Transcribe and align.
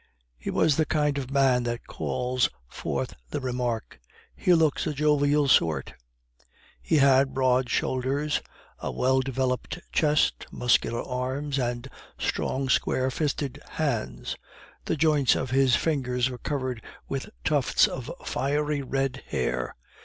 He 0.35 0.49
was 0.49 0.77
the 0.77 0.85
kind 0.87 1.19
of 1.19 1.29
man 1.29 1.61
that 1.65 1.85
calls 1.85 2.49
forth 2.67 3.13
the 3.29 3.39
remark: 3.39 3.99
"He 4.35 4.55
looks 4.55 4.87
a 4.87 4.93
jovial 4.95 5.47
sort!" 5.47 5.93
He 6.81 6.95
had 6.97 7.35
broad 7.35 7.69
shoulders, 7.69 8.41
a 8.79 8.91
well 8.91 9.19
developed 9.19 9.77
chest, 9.91 10.47
muscular 10.51 11.03
arms, 11.03 11.59
and 11.59 11.87
strong 12.17 12.67
square 12.67 13.11
fisted 13.11 13.61
hands; 13.69 14.35
the 14.85 14.97
joints 14.97 15.35
of 15.35 15.51
his 15.51 15.75
fingers 15.75 16.31
were 16.31 16.39
covered 16.39 16.83
with 17.07 17.29
tufts 17.43 17.87
of 17.87 18.09
fiery 18.25 18.81
red 18.81 19.23
hair. 19.27 19.75